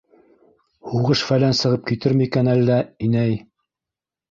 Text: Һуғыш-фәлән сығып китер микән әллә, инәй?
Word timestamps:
Һуғыш-фәлән 0.93 1.53
сығып 1.59 1.85
китер 1.91 2.17
микән 2.23 2.51
әллә, 2.57 2.81
инәй? 3.11 3.39